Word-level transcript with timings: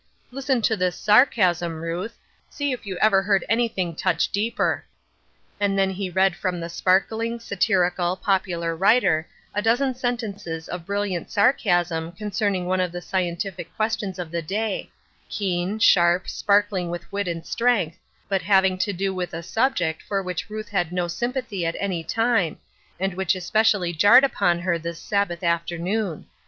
"Listen 0.31 0.63
to 0.63 0.75
this 0.75 0.95
sarcasm, 0.95 1.75
Ruth; 1.83 2.17
see 2.49 2.71
if 2.71 2.87
you 2.87 2.97
ever 2.97 3.21
heard 3.21 3.45
anj^thing 3.51 3.95
touch 3.95 4.31
deeper." 4.31 4.83
And 5.59 5.77
then 5.77 5.91
he 5.91 6.09
read 6.09 6.35
from 6.35 6.59
the 6.59 6.69
sparkling, 6.69 7.39
satirical, 7.39 8.15
popular 8.15 8.75
writer, 8.75 9.27
a 9.53 9.61
dozen 9.61 9.93
sen 9.93 10.17
tences 10.17 10.67
of 10.67 10.87
brilliant 10.87 11.29
sarcasm 11.29 12.13
concerning 12.13 12.65
one 12.65 12.79
of 12.79 12.91
the 12.91 12.99
scientific 12.99 13.75
questions 13.75 14.17
of 14.17 14.31
the 14.31 14.41
day— 14.41 14.89
keen, 15.29 15.77
sharp, 15.77 16.27
sparkling 16.27 16.89
with 16.89 17.11
wit 17.11 17.27
and 17.27 17.45
strength, 17.45 17.99
but 18.27 18.41
having 18.41 18.79
to 18.79 18.93
do 18.93 19.13
with 19.13 19.35
a 19.35 19.43
subject 19.43 20.01
for 20.01 20.23
which 20.23 20.49
Ruth 20.49 20.69
had 20.69 20.91
no 20.91 21.05
sympa 21.05 21.47
thy 21.47 21.61
at 21.67 21.75
any 21.79 22.03
time, 22.03 22.57
and 22.99 23.13
which 23.13 23.35
especially 23.35 23.93
jarred 23.93 24.23
upon 24.23 24.57
her 24.61 24.79
this 24.79 24.97
Sabbath 24.99 25.43
afternoon. 25.43 26.25